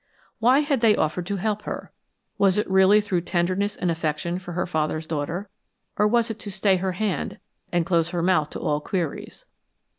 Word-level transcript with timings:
Why 0.39 0.61
had 0.61 0.81
they 0.81 0.95
offered 0.95 1.27
to 1.27 1.35
help 1.35 1.61
her? 1.61 1.91
Was 2.39 2.57
it 2.57 2.67
really 2.67 3.01
through 3.01 3.21
tenderness 3.21 3.75
and 3.75 3.91
affection 3.91 4.39
for 4.39 4.53
her 4.53 4.65
father's 4.65 5.05
daughter, 5.05 5.47
or 5.95 6.07
was 6.07 6.31
it 6.31 6.39
to 6.39 6.49
stay 6.49 6.77
her 6.77 6.93
hand 6.93 7.37
and 7.71 7.85
close 7.85 8.09
her 8.09 8.23
mouth 8.23 8.49
to 8.49 8.59
all 8.59 8.81
queries? 8.81 9.45